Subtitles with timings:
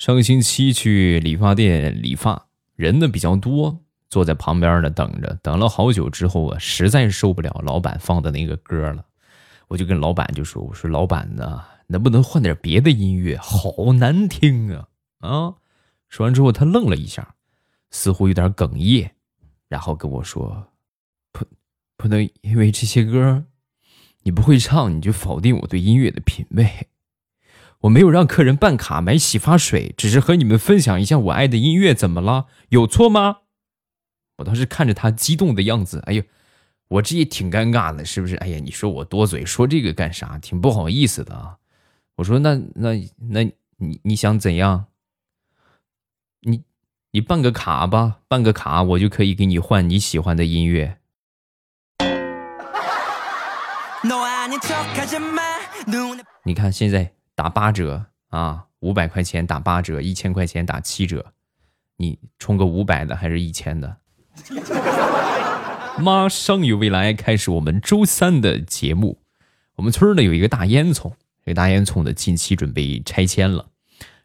[0.00, 9.04] 上个星期去理发店理发，人呢比较多，坐在旁边呢等着，等了好久之后啊，实在受不了老板放的那个歌了，
[9.68, 13.36] 我就跟老板就说：“我说老板呢，能不能换点别的音乐？
[13.36, 14.88] 好难听啊！”
[15.20, 15.54] 啊，
[16.08, 17.34] 说完之后他愣了一下，
[17.90, 19.10] 似乎有点哽咽，
[19.68, 20.68] 然后跟我说
[21.30, 21.44] ：“不，
[21.98, 23.44] 不能因为这些歌
[24.22, 26.66] 你不会唱，你就否定我对音乐的品味。”
[27.80, 32.44] 我没有让客人办卡买洗发水，只是和你们分享一下我爱的音乐，怎么了？
[32.68, 33.38] 有错吗？
[34.36, 36.22] 我当时看着他激动的样子，哎呦，
[36.88, 38.36] 我这也挺尴尬的，是不是？
[38.36, 40.36] 哎呀，你说我多嘴，说这个干啥？
[40.38, 41.56] 挺不好意思的啊。
[42.16, 42.94] 我说那那
[43.30, 43.44] 那
[43.78, 44.84] 你你想怎样？
[46.40, 46.62] 你
[47.12, 50.98] 你办个卡吧，办个卡，我就可以给你换你喜欢的音乐。
[56.44, 57.14] 你看现在。
[57.40, 58.66] 打八折啊！
[58.80, 61.24] 五百块钱打八折，一千块钱打七折，
[61.96, 63.96] 你充个五百的还是一千的？
[65.98, 69.22] 马上有未来开始我们周三的节目。
[69.76, 73.70] 我们村呢有一个大烟囱，这个大烟囱呢近期准备拆迁了，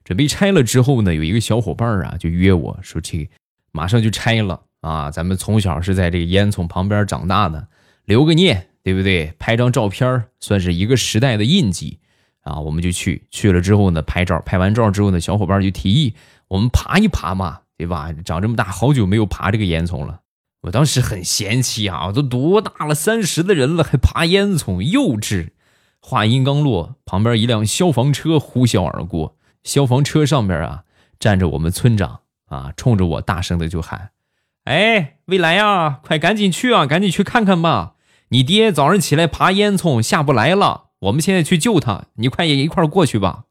[0.04, 3.30] 准备拆了之后呢，有一个小伙伴啊就约我说去，
[3.72, 5.10] 马上就拆了啊！
[5.10, 7.70] 咱们从小是在这个烟囱旁边长大的，
[8.04, 9.34] 留个念，对不对？
[9.40, 12.00] 拍张照片算是一个时代的印记。
[12.46, 16.14] 啊，我们就去去了之后呢，拍照，拍完照之后呢，小伙伴就提议
[16.48, 18.14] 我们爬一爬嘛，对吧？
[18.24, 20.22] 长这么大，好久没有爬这个烟囱了。
[20.62, 25.50] 我当时很嫌弃啊，都多大了，三十的人了，还爬烟囱，幼稚。
[26.00, 30.84] 话音刚落，旁边一辆消防车呼啸而过，消防车上面啊
[31.20, 34.12] 站着我们村长啊，冲着我大声的就喊
[34.66, 37.96] ：“哎，未来呀，快赶紧去啊，赶紧去看看吧，
[38.30, 43.44] 你爹早上起来爬烟囱下不来了。”我们现在去救他，你快也一块过去吧。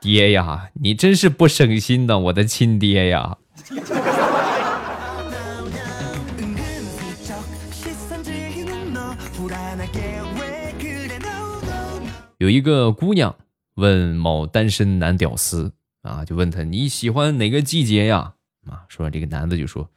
[0.00, 3.38] 爹呀，你真是不省心呐，我的亲爹呀！
[12.38, 13.34] 有一个姑娘
[13.74, 15.72] 问某单身男屌丝
[16.02, 18.34] 啊，就问他你喜欢哪个季节呀？
[18.70, 19.90] 啊，说完这个男的就说，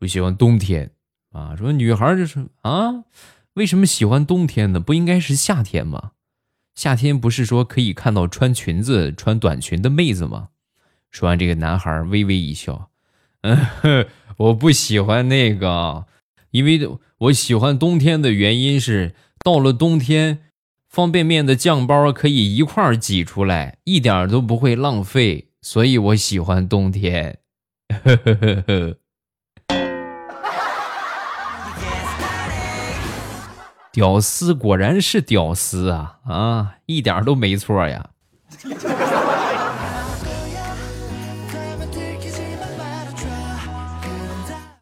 [0.00, 0.90] 我喜欢冬天。
[1.34, 3.04] 啊，说女孩就是啊，
[3.54, 4.78] 为什么喜欢冬天呢？
[4.78, 6.12] 不应该是夏天吗？
[6.76, 10.50] 夏天不是说可以看到穿裙子、穿短裙的妹子吗？
[11.10, 12.90] 说完，这个男孩微微一笑，
[13.42, 14.06] 嗯，
[14.36, 16.06] 我不喜欢那个，
[16.52, 19.14] 因为我喜欢冬天的原因是，
[19.44, 20.40] 到了冬天，
[20.88, 27.38] 方便面的酱包可以一块儿挤出来，一点都不会浪费，所以我喜欢冬天。
[27.88, 28.98] 呵呵呵呵。
[33.94, 38.10] 屌丝果然是屌丝啊啊，一点都没错呀！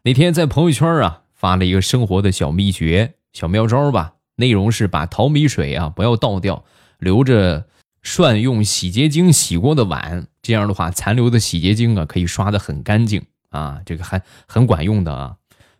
[0.01, 6.65] 那天在朋友圈啊发了一个生活的小秘诀、小妙招吧，内容是把淘米水啊不要倒掉，
[6.97, 7.67] 留着
[8.01, 15.35] 涮用洗洁精洗过的碗，这样的话残留的洗洁精啊可以刷的很干净啊，这个还很管用的啊。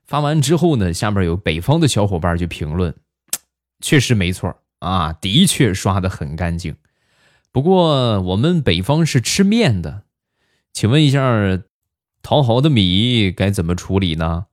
[0.05, 2.93] 发完之后呢，下面有北方的小伙伴就评论。
[3.83, 6.77] 确实没错啊，的确刷的很干净。
[7.51, 10.03] 不过我们北方是吃面的，
[10.71, 11.21] 请问一下，
[12.21, 14.45] 淘好的米该怎么处理呢？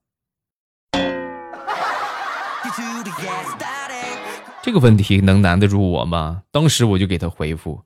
[4.63, 6.43] 这个问题能难得住我吗？
[6.51, 7.85] 当时我就给他回复：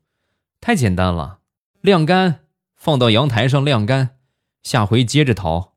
[0.63, 1.41] 太简单了，
[1.83, 2.41] 晾干，
[2.75, 4.17] 放到阳台上晾干，
[4.63, 5.75] 下回接着淘。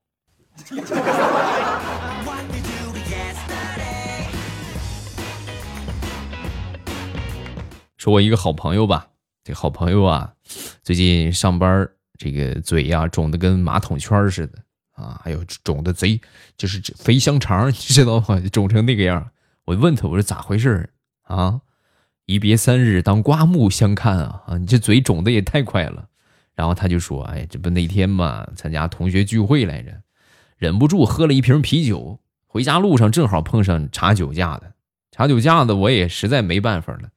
[8.08, 9.10] 说我一个好朋友吧，
[9.44, 10.34] 这好朋友啊，
[10.82, 11.86] 最近上班
[12.18, 14.60] 这个嘴呀肿的跟马桶圈似的
[14.94, 16.18] 啊，还有肿的贼
[16.56, 18.42] 就是肥香肠，你知道吗？
[18.50, 19.30] 肿成那个样。
[19.66, 20.90] 我问他，我说咋回事
[21.24, 21.60] 啊？
[22.28, 24.44] 一别三日，当刮目相看啊！
[24.48, 26.08] 啊，你这嘴肿的也太快了。
[26.56, 29.92] 然后他就说，哎，这不那天嘛，参加同学聚会来着，
[30.56, 34.72] 忍不住喝了一瓶啤酒，回家路上正好碰上查酒驾的，
[35.12, 37.10] 查酒驾的我也实在没办法了。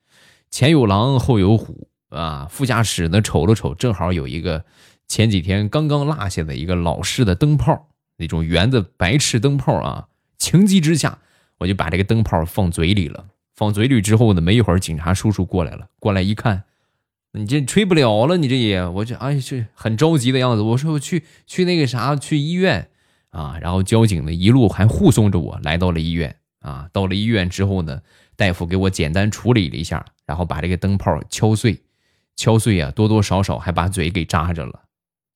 [0.51, 2.49] 前有狼，后有虎啊！
[2.51, 4.65] 副驾驶呢，瞅了瞅，正好有一个
[5.07, 10.09] 前几天刚刚落下的一个老式的灯泡，那种圆的白炽灯泡啊。
[10.37, 11.19] 情急之下，
[11.59, 13.27] 我就把这个灯泡放嘴里了。
[13.55, 15.87] 放嘴里之后呢，没一会儿，警察叔叔过来了。
[16.01, 16.65] 过来一看，
[17.33, 20.63] 你这吹不了了，你这也，我这哎，这很着急的样子。
[20.63, 22.89] 我说我去去那个啥，去医院
[23.31, 23.57] 啊。
[23.61, 26.89] 然后交警呢，一路还护送着我来到了医院啊。
[26.93, 28.01] 到了医院之后呢。
[28.41, 31.79] 大夫给我简单处理了一下，然后把这个灯泡敲碎，
[32.37, 34.85] 敲碎啊，多多少少还把嘴给扎着了，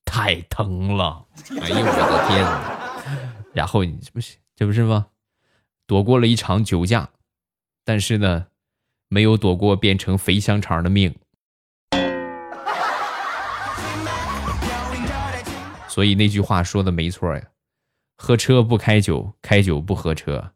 [0.07, 1.27] 太疼了！
[1.61, 3.45] 哎呦我的天哪！
[3.53, 5.09] 然后你这不是这不是吗？
[5.87, 7.11] 躲过了一场酒驾，
[7.85, 8.47] 但是呢，
[9.09, 11.15] 没有躲过变成肥香肠的命。
[15.89, 17.43] 所以那句话说的没错呀，
[18.17, 20.53] 喝车不开酒，开酒不喝车。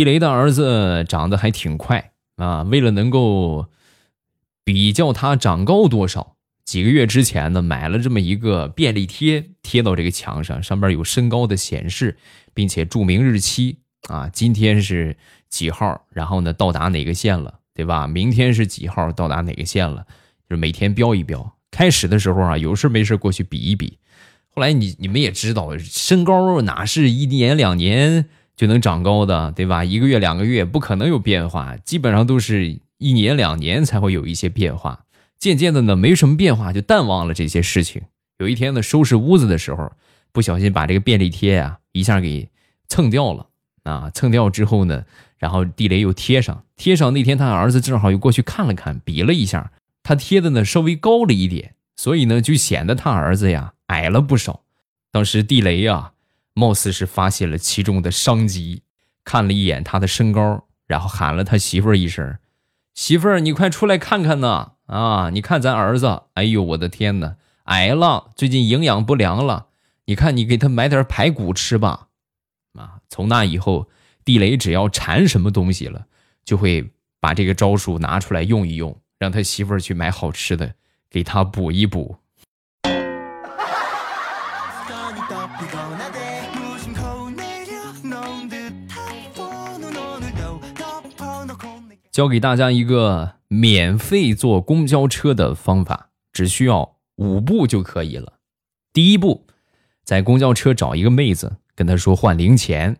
[0.00, 2.62] 地雷的儿子长得还挺快啊！
[2.62, 3.66] 为了能够
[4.64, 12.16] 比较他长高多少，几个月之前呢，买了这么一个便利贴，贴到这个墙上，上边有身高的显示，
[12.54, 15.18] 并且注明日期啊，今天是
[15.50, 18.06] 几号，然后呢到达哪个县了，对吧？
[18.06, 20.06] 明天是几号到达哪个县了，
[20.48, 21.58] 就是每天标一标。
[21.70, 23.98] 开始的时候啊，有事没事过去比一比，
[24.48, 28.30] 后来你你们也知道，身高哪是一年两年。
[28.60, 29.82] 就能长高的，对吧？
[29.82, 35.06] 一个月、两个月不可能有变化，基本上都是一年、两年才会有一些变化。
[35.38, 38.02] 渐渐的呢，没什么变化，就淡忘了这些事情。
[38.36, 39.90] 有一天呢，收拾屋子的时候，
[40.30, 42.50] 不小心把这个便利贴呀一下给
[42.86, 43.46] 蹭掉了。
[43.84, 45.06] 啊，蹭掉之后呢，
[45.38, 49.72] 然后地雷又贴上，贴上那天他儿子正好又过去看了看，比了一下，
[50.02, 54.64] 他贴的呢稍微高了一点，所以呢就显得他儿子呀矮了不少。
[55.10, 56.12] 当时地雷呀。
[56.54, 58.82] 貌似是发现了其中的商机，
[59.24, 62.38] 看了一眼他的身高，然后喊了他媳妇儿一声
[62.94, 64.72] ：“媳妇儿，你快出来看看呐！
[64.86, 69.68] 啊，你看咱儿子，哎呦，我的天哪，矮了，最近营养不良了。
[70.06, 72.08] 你看，你给他买点排骨吃吧。”
[72.74, 73.88] 啊，从那以后，
[74.24, 76.06] 地雷只要馋什么东西了，
[76.44, 80.74] 就会把这个招数拿出来用一用，让他媳妇儿去买好吃的
[81.08, 82.18] 给他补一补。
[92.20, 98.34] 教给大家一个免费坐公交车的方法，只需要五步就可以了。
[98.92, 99.46] 第一步，
[100.04, 102.98] 在公交车找一个妹子，跟她说换零钱。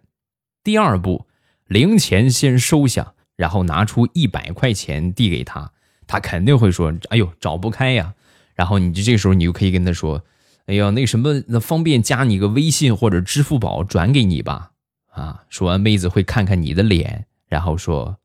[0.65, 1.27] 第二步，
[1.67, 5.71] 零钱先收下，然后拿出一百块钱递给她，
[6.07, 8.15] 她肯定会说：“哎呦，找不开呀。”
[8.57, 10.25] 然后你就这时候，你就可以跟她说
[10.65, 14.71] ：“哎呀，那什么，那方便加你个微信或者支付宝转给你吧。”
[15.13, 18.17] 啊，说完，妹子会看看你的脸，然后说。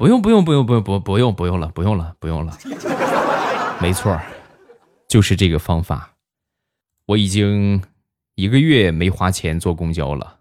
[0.00, 2.56] 不用不用不用不用不不用不用了不用了不用了，
[3.82, 4.18] 没错，
[5.06, 6.12] 就是这个方法。
[7.04, 7.82] 我已经
[8.34, 10.38] 一个月没花钱坐公交了。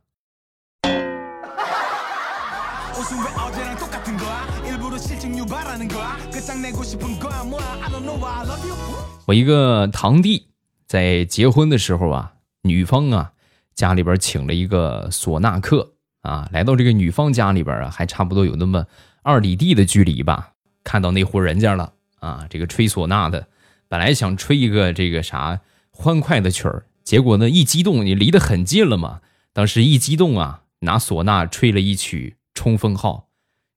[9.25, 10.47] 我一个堂弟
[10.87, 12.31] 在结婚的时候啊，
[12.61, 13.33] 女方啊
[13.75, 18.85] 家里边请了一个唢呐客啊，来到这个女方家里边啊，还差不多有那么。
[19.23, 22.47] 二里地的距离吧，看到那户人家了啊！
[22.49, 23.47] 这个吹唢呐的，
[23.87, 25.61] 本来想吹一个这个啥
[25.91, 29.21] 欢快的曲儿，结果呢一激动，你离得很近了嘛。
[29.53, 33.29] 当时一激动啊，拿唢呐吹了一曲《冲锋号》。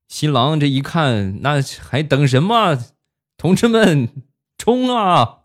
[0.08, 2.78] 新郎这一看，那还等什么？
[3.36, 4.08] 同志们，
[4.58, 5.41] 冲啊！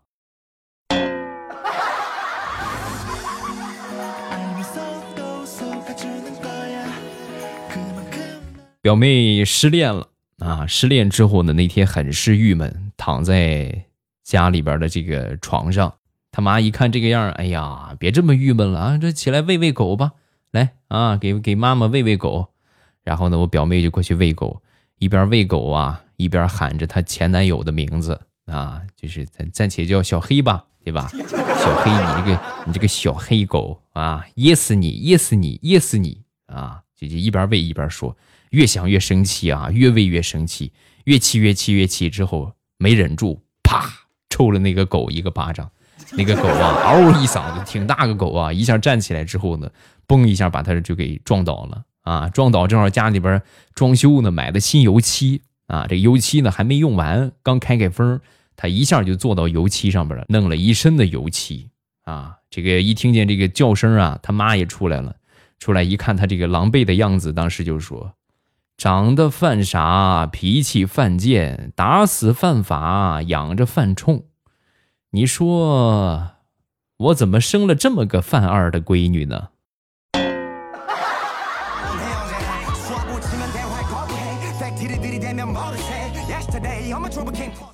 [8.88, 10.66] 表妹失恋了啊！
[10.66, 13.84] 失恋之后呢，那天很是郁闷，躺在
[14.24, 15.92] 家里边的这个床上。
[16.32, 18.96] 他妈一看这个样，哎呀，别这么郁闷了啊！
[18.96, 20.12] 这起来喂喂狗吧，
[20.52, 22.48] 来啊，给给妈妈喂喂狗。
[23.04, 24.62] 然后呢，我表妹就过去喂狗，
[24.98, 31.10] 一边喂狗啊，一边喊着她前男友的名字啊，就是暂暂且叫小黑吧，对吧？
[31.12, 36.80] 小黑，你这个你这个小黑狗啊，噎死你，噎死你，噎死你啊！
[36.96, 38.16] 姐姐一边喂一边说。
[38.50, 40.72] 越想越生气啊，越喂越生气，
[41.04, 43.88] 越气越气越气，之后没忍住，啪
[44.30, 45.70] 抽了那个狗一个巴掌。
[46.12, 49.70] 那个狗啊， 嗷一嗓子，挺大个狗啊，一下站起来之后呢，
[50.06, 52.28] 嘣一下把它就给撞倒了啊！
[52.30, 53.42] 撞倒正好家里边
[53.74, 58.18] 装修呢，买的新油漆啊，这油漆呢还没用完，刚开开封，
[58.56, 61.68] 它一下就坐到油漆上边了，弄了一身的油漆
[62.04, 62.36] 啊！
[62.48, 65.14] 这个一听见这个叫声啊，他妈也出来了，
[65.58, 68.14] 出来一看他这个狼狈的样子，当时就说。
[68.78, 74.26] 长得犯傻，脾气犯贱，打死犯法，养着犯冲。
[75.10, 76.36] 你说
[76.96, 79.48] 我怎么生了这么个犯二的闺女呢？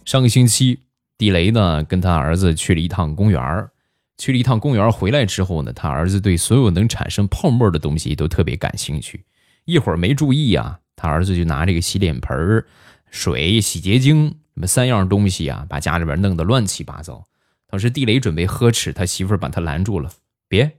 [0.06, 0.80] 上个星期，
[1.18, 3.68] 地雷呢跟他儿子去了一趟公园
[4.16, 9.26] 去了一趟公园，回来之后呢，他儿子对所有能产生泡沫的东西都特别感兴趣。
[9.66, 12.64] 一会儿没注意啊，他儿子就拿这个洗脸盆、
[13.10, 17.26] 水、洗洁精什么三样东西啊，把家里边弄得乱七八糟。
[17.68, 20.10] 当时地雷准备呵斥，他媳妇儿把他拦住了
[20.48, 20.78] ：“别，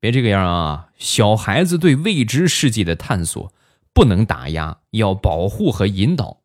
[0.00, 0.88] 别这个样啊！
[0.96, 3.52] 小孩子对未知世界的探索
[3.92, 6.40] 不能打压，要保护和引导。”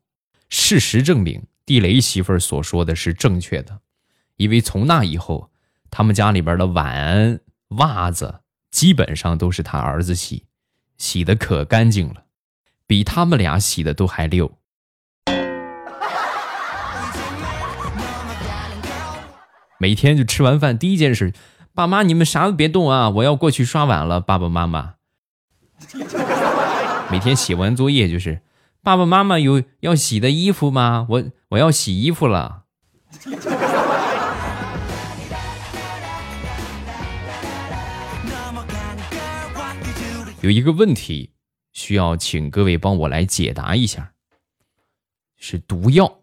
[0.50, 3.80] 事实证明，地雷媳妇儿所说的是正确的，
[4.36, 5.50] 因为从那以后。
[5.90, 7.38] 他们家里边的碗、
[7.68, 8.40] 袜子
[8.72, 10.44] 基本上都是他儿子洗，
[10.98, 12.23] 洗的可干净了，
[12.94, 14.56] 比他们俩洗的都还溜。
[19.80, 21.32] 每天就吃完饭第一件事，
[21.74, 24.20] 爸妈你们啥都别动啊，我要过去刷碗了。
[24.20, 24.94] 爸爸妈妈
[27.10, 28.42] 每天写完作业就是，
[28.80, 31.08] 爸爸妈妈有要洗的衣服吗？
[31.10, 32.62] 我我要洗衣服了。
[40.42, 41.33] 有一个问题
[41.74, 44.14] 需要请各位帮我来解答一下，
[45.36, 46.20] 是毒药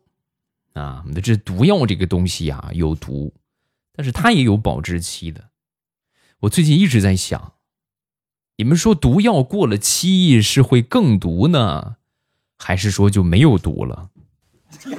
[0.74, 1.03] 啊！
[1.08, 3.36] 那这毒药这个东西啊有毒，
[3.93, 5.50] 但是它也有保质期的。
[6.39, 7.53] 我最近一直在想，
[8.55, 11.98] 你们说毒药过了期是会更毒呢，
[12.58, 14.10] 还是说就没有毒了？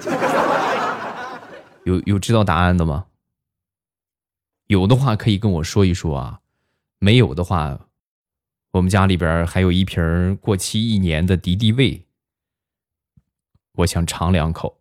[1.85, 3.07] 有有知道答案的吗？
[4.67, 6.41] 有的话可以跟我说一说啊，
[6.99, 7.89] 没有的话。
[8.73, 12.07] 我们家里边还有一瓶过期一年的敌敌畏，
[13.75, 14.81] 我想尝两口。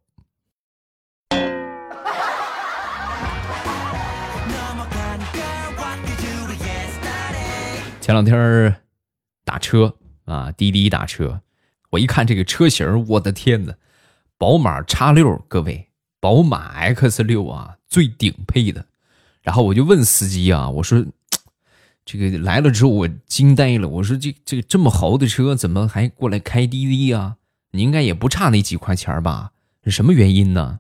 [8.00, 8.82] 前两天
[9.44, 11.42] 打车啊，滴滴打车，
[11.90, 13.74] 我一看这个车型，我的天呐，
[14.38, 15.90] 宝马叉六，各位，
[16.22, 18.86] 宝马 X 六啊，最顶配的。
[19.42, 21.06] 然后我就问司机啊，我说。
[22.04, 23.88] 这个来了之后，我惊呆了。
[23.88, 27.38] 我说：“这这个这么豪的车，怎么还过来开滴滴啊？
[27.72, 29.52] 你应该也不差那几块钱吧？
[29.84, 30.80] 是什么原因呢？”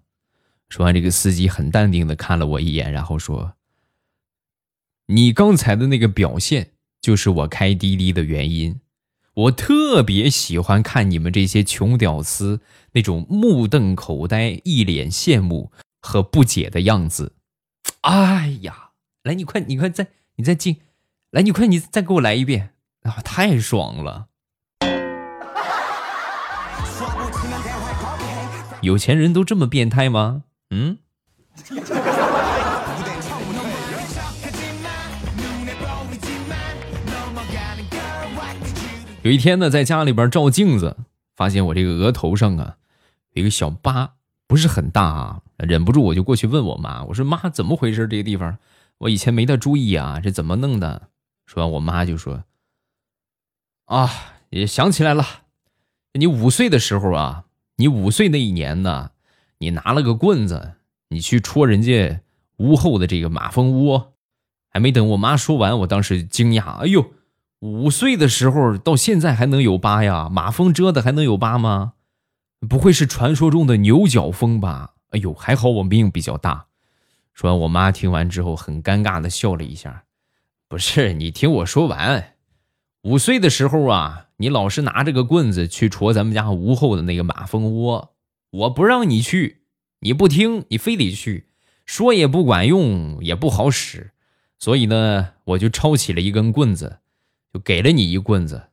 [0.67, 3.53] 说完，这个司机很淡定的看了我一眼，然后说
[5.07, 8.79] ：“你刚才的那个表现，就是我开滴滴的原因。
[9.33, 12.61] 我特别喜欢看你们这些穷屌丝
[12.93, 17.35] 那种目瞪口呆、一脸羡慕和不解的样子。
[18.01, 18.89] 哎呀，
[19.23, 20.77] 来，你快，你快再，你再进。”
[21.31, 22.71] 来，你快，你再给我来一遍
[23.03, 23.21] 啊！
[23.23, 24.27] 太爽了！
[28.81, 30.43] 有钱人都这么变态吗？
[30.71, 30.97] 嗯。
[39.21, 40.97] 有一天呢，在家里边照镜子，
[41.37, 42.75] 发现我这个额头上啊
[43.31, 44.15] 有一个小疤，
[44.47, 48.05] 不是很大啊，忍不住我就过去问我妈，我说妈，怎么回事？
[48.05, 48.57] 这个地方
[48.97, 51.03] 我以前没太注意啊，这怎么弄的？
[51.51, 52.45] 说完，我妈就说
[53.87, 54.09] ：“啊，
[54.51, 55.25] 也想起来了，
[56.13, 57.43] 你五岁的时候啊，
[57.75, 59.11] 你五岁那一年呢，
[59.57, 60.75] 你拿了个棍子，
[61.09, 62.21] 你去戳人家
[62.59, 64.13] 屋后的这个马蜂窝。
[64.69, 67.11] 还没等我妈说完，我当时惊讶，哎呦，
[67.59, 70.29] 五岁的时候到现在还能有疤呀？
[70.31, 71.95] 马蜂蛰的还能有疤吗？
[72.69, 74.93] 不会是传说中的牛角蜂吧？
[75.09, 76.67] 哎呦，还好我命比较大。”
[77.35, 80.05] 说完，我妈听完之后很尴尬的笑了一下。
[80.71, 82.35] 不是你听我说完，
[83.01, 88.13] 五岁的时候啊，你老是拿着个棍子去戳咱们家屋后的那个马蜂窝，
[88.51, 89.63] 我不让你去，
[89.99, 91.49] 你不听，你非得去，
[91.85, 94.11] 说也不管用，也不好使，
[94.57, 96.99] 所以呢，我就抄起了一根棍子，
[97.53, 98.69] 就给了你一棍子。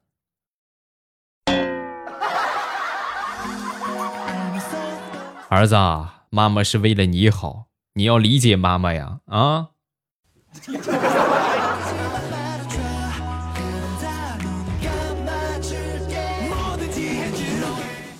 [5.50, 5.74] 儿子，
[6.30, 9.70] 妈妈是为了你好，你要理解妈妈呀，啊。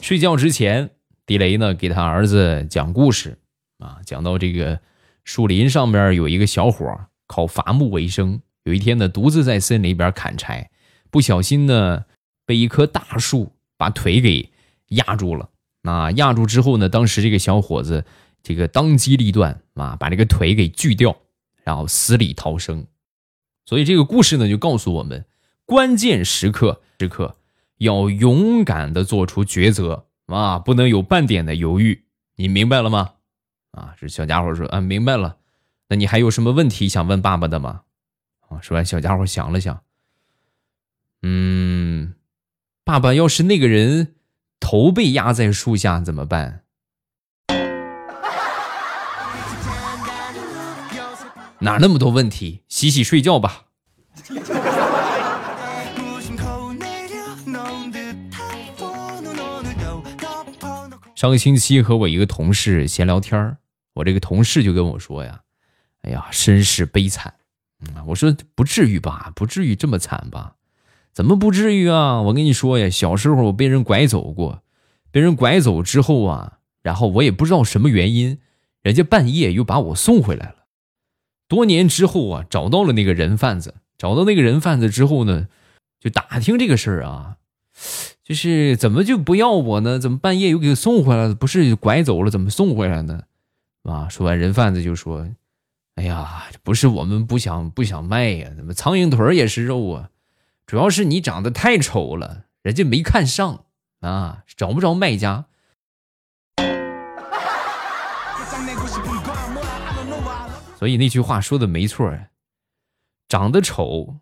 [0.08, 0.88] 睡觉之前，
[1.26, 3.36] 地雷呢给他儿子讲故事
[3.76, 4.80] 啊，讲到这个
[5.22, 10.70] 树林上边有一个小伙靠伐木为生，有一天呢独自在森林里边砍柴，
[11.10, 12.06] 不小心呢
[12.46, 14.50] 被一棵大树把腿给
[14.86, 15.50] 压住了。
[15.82, 18.06] 那压住之后呢，当时这个小伙子
[18.42, 21.14] 这个当机立断啊，把这个腿给锯掉，
[21.64, 22.86] 然后死里逃生。
[23.66, 25.26] 所以这个故事呢就告诉我们，
[25.66, 27.36] 关键时刻时刻。
[27.78, 32.04] 要勇敢的做出抉择啊，不能有半点的犹豫，
[32.36, 33.14] 你明白了吗？
[33.72, 35.36] 啊，这小家伙说啊，明白了。
[35.88, 37.82] 那你还有什么问题想问爸爸的吗？
[38.48, 39.82] 啊，说完，小家伙想了想，
[41.22, 42.14] 嗯，
[42.84, 44.14] 爸爸，要是那个人
[44.60, 46.64] 头被压在树下怎么办？
[51.60, 52.62] 哪那么多问题？
[52.68, 53.64] 洗洗睡觉吧。
[61.18, 63.56] 上个星期和我一个同事闲聊天儿，
[63.94, 65.40] 我这个同事就跟我说呀
[66.02, 67.34] ：“哎呀，身世悲惨。”，
[68.06, 70.54] 我说不至于吧，不至于这么惨吧？
[71.12, 72.22] 怎么不至于啊？
[72.22, 74.62] 我跟你说呀，小时候我被人拐走过，
[75.10, 78.38] 被人拐走之后啊，然后我也不知道什么原因，
[78.82, 80.66] 人家半夜又把我送回来了。
[81.48, 85.48] 多年之后啊，找到了那个人贩子，找到那个人贩子之后呢，
[85.98, 87.38] 就打听这个事儿啊。
[88.28, 89.98] 就是怎么就不要我呢？
[89.98, 91.34] 怎么半夜又给送回来了？
[91.34, 93.22] 不是拐走了，怎么送回来呢？
[93.84, 94.06] 啊！
[94.10, 95.26] 说完，人贩子就说
[95.96, 100.10] ：“哎呀，不是我们不想不想卖呀，怎么苍蝇腿也是肉啊？
[100.66, 103.64] 主要是你长得太丑了，人家没看上
[104.00, 105.46] 啊，找不着卖家。”
[110.78, 112.14] 所以那句话说的没错，
[113.26, 114.16] 长得丑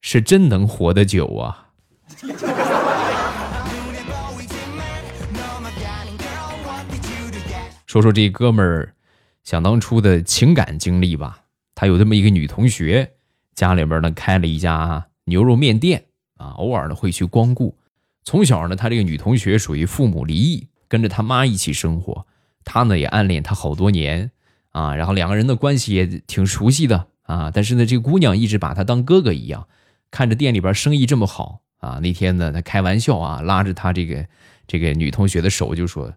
[0.00, 1.68] 是真能活得久啊。
[7.94, 8.92] 说说这哥们儿
[9.44, 11.44] 想当初的情感经历吧。
[11.76, 13.12] 他有这么一个女同学，
[13.54, 17.78] 家里边呢开了一家牛肉面店啊，偶尔呢会去光顾。
[18.24, 22.26] 从小呢，他这个女同学属于父母离异，跟着他妈一起生活。
[22.64, 24.32] 他呢也暗恋她好多年
[24.70, 27.52] 啊，然后两个人的关系也挺熟悉的啊。
[27.54, 29.68] 但是呢，这个姑娘一直把他当哥哥一样，
[30.10, 32.00] 看着店里边生意这么好啊。
[32.02, 34.26] 那天呢，他开玩笑啊，拉着他这个
[34.66, 36.12] 这个女同学的手就说。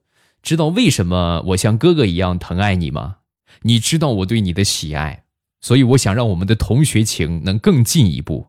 [0.48, 3.18] 知道为什么我像哥哥一样疼爱你吗？
[3.64, 5.26] 你知道我对你的喜爱，
[5.60, 8.48] 所以我想让我们的同学情能更进一步。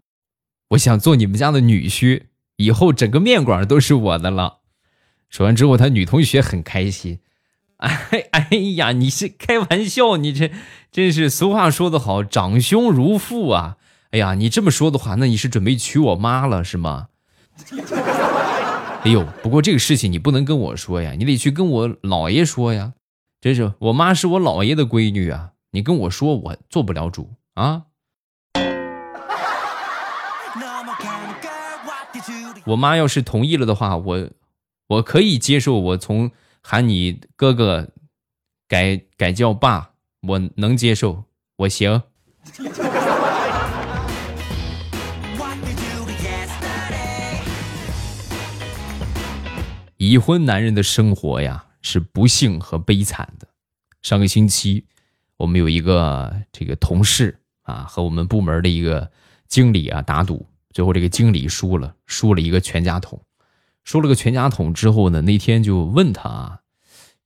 [0.68, 4.58] 我想做你们家的女婿，以后整个面馆都是我的了。
[5.28, 7.18] 说完之后，他女同学很开心。
[7.78, 10.18] 哎哎呀，你是开玩笑？
[10.18, 10.52] 你这
[10.92, 13.76] 真是俗话说得好，长兄如父啊！
[14.12, 17.08] 哎呀，你这么说的话，那你是准备娶我妈了是吗？
[19.04, 22.94] 哎呦，不过这个事情你不能跟我说呀，你得去跟我姥爷说呀。
[23.40, 27.84] 真是我妈是我姥爷的闺女啊，你跟我说我做不了主啊。
[32.66, 34.28] 我妈要是同意了的话，我
[34.88, 36.30] 我可以接受，我从
[36.60, 37.88] 喊你哥哥
[38.66, 41.24] 改改叫爸，我能接受，
[41.58, 42.02] 我行。
[50.08, 53.46] 已婚男人的生活呀，是不幸和悲惨的。
[54.00, 54.86] 上个星期，
[55.36, 59.10] 我们有一个这个同事啊，和我们部门的一个
[59.48, 63.20] 经理啊打赌，最后这个经理输了，输了一个全家桶。
[63.84, 66.60] 输了个全家桶之后呢，那天就问他啊，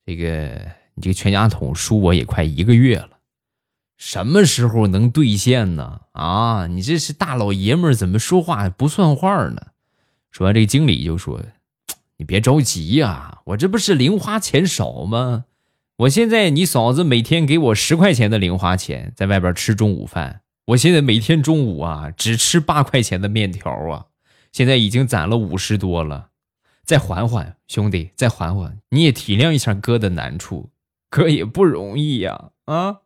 [0.05, 3.11] 这个你这个全家桶输我也快一个月了，
[3.97, 6.01] 什么时候能兑现呢？
[6.11, 9.67] 啊，你这是大老爷们，怎么说话不算话呢？
[10.31, 11.41] 说完，这个经理就说。
[12.17, 15.45] 你别着急呀，我这不是零花钱少吗？
[15.97, 20.41] 我现在你嫂子每天给我十块钱的零花钱，在外边吃中午饭。
[20.67, 24.05] 我现在每天中午啊，只吃八块钱的面条啊，
[24.51, 26.29] 现在已经攒了五十多了。
[26.85, 30.71] 再缓缓，兄弟，再缓缓，你也体谅一下哥的难处，
[31.09, 32.97] 哥也不容易呀，啊。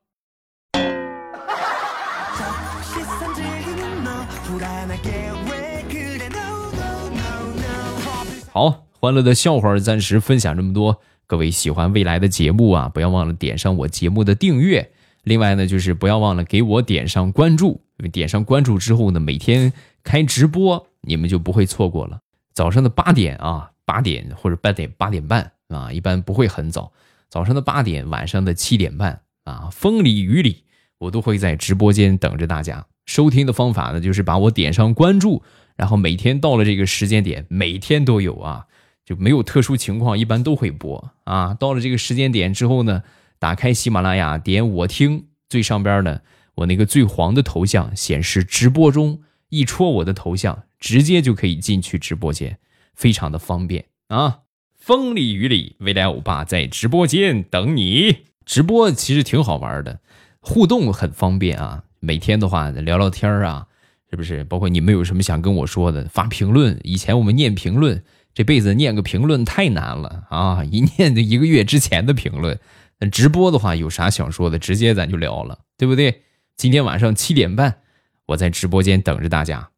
[8.51, 8.87] 好。
[8.99, 14.89] 欢乐的笑话暂时分享这么多，各位喜欢未来的节目啊，不要忘了点上我节目的订阅。
[15.23, 17.79] 另外呢，就是不要忘了给我点上关注，
[18.12, 19.71] 点上关注之后呢，每天
[20.03, 22.21] 开直播，你们就不会错过了。
[22.55, 26.91] 早上的八点啊，八点或者八点八点半啊，一般不会很早。
[27.29, 30.63] 早上的八点，晚上的七点半啊，风里雨里，
[30.97, 32.88] 我都会在直播间等着大家。
[33.05, 35.43] 收听的方法呢，就是把我点上关注，
[35.75, 38.65] 然后每天到了这个时间点，每天都有啊。
[39.07, 41.53] 就没有特殊情况，一般都会播啊。
[41.53, 43.03] 到了这个时间点之后呢，
[43.39, 46.19] 打开喜马拉雅，点我听，最上边呢，
[46.55, 52.57] 我那个最黄的头像显示直播中，一戳我的头像，直接就可以进去直播间，
[52.93, 54.39] 非常的方便啊。
[54.75, 58.25] 风里雨里，未来欧巴在直播间等你。
[58.45, 60.01] 直播其实挺好玩的，
[60.41, 61.85] 互动很方便啊。
[62.01, 63.67] 每天的话聊聊天啊，
[64.09, 64.43] 是不是？
[64.43, 66.77] 包括你们有什么想跟我说的，发评论。
[66.83, 68.03] 以前我们念评论。
[68.38, 70.63] 这辈子念个评论太难了啊！
[70.63, 72.60] 一念就一个月之前的评论。
[73.00, 76.21] 那直播的话，有啥想说的，直接咱就聊了，对不对？
[76.56, 77.82] 今天晚上七点半，
[78.28, 79.71] 我在直播间等着大家，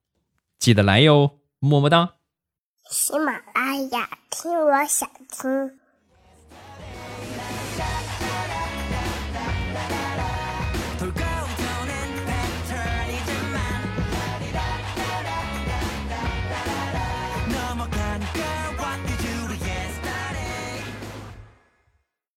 [0.60, 2.16] 记得来哟，么么哒。
[2.92, 5.79] 喜马拉雅听，我想听。